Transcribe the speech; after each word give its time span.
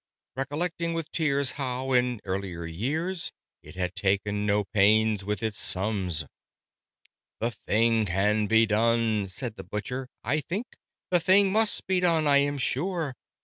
Recollecting 0.35 0.95
with 0.95 1.11
tears 1.11 1.51
how, 1.61 1.91
in 1.91 2.21
earlier 2.25 2.65
years, 2.65 3.31
It 3.61 3.75
had 3.75 3.93
taken 3.93 4.47
no 4.47 4.63
pains 4.63 5.23
with 5.23 5.43
its 5.43 5.59
sums. 5.59 6.25
"The 7.39 7.51
thing 7.67 8.07
can 8.07 8.47
be 8.47 8.65
done," 8.65 9.27
said 9.27 9.57
the 9.57 9.63
Butcher, 9.63 10.07
"I 10.23 10.39
think. 10.39 10.65
The 11.11 11.19
thing 11.19 11.51
must 11.51 11.85
be 11.85 11.99
done, 11.99 12.25
I 12.25 12.37
am 12.37 12.57
sure. 12.57 13.13